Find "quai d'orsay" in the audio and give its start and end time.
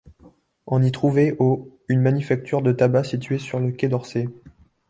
3.71-4.29